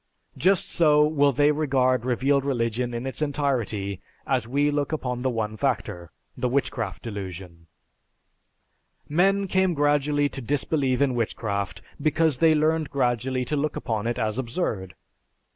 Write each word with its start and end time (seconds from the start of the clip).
Just 0.35 0.67
so 0.67 1.05
will 1.05 1.31
they 1.31 1.51
regard 1.51 2.05
revealed 2.05 2.43
religion 2.43 2.91
in 2.91 3.05
its 3.05 3.21
entirety 3.21 4.01
as 4.25 4.47
we 4.47 4.71
look 4.71 4.91
upon 4.91 5.21
the 5.21 5.29
one 5.29 5.55
factor, 5.57 6.09
the 6.35 6.49
Witchcraft 6.49 7.03
Delusion. 7.03 7.67
Men 9.07 9.45
came 9.45 9.75
gradually 9.75 10.27
to 10.27 10.41
disbelieve 10.41 11.03
in 11.03 11.13
witchcraft 11.13 11.83
because 12.01 12.39
they 12.39 12.55
learned 12.55 12.89
gradually 12.89 13.45
to 13.45 13.55
look 13.55 13.75
upon 13.75 14.07
it 14.07 14.17
as 14.17 14.39
absurd. 14.39 14.95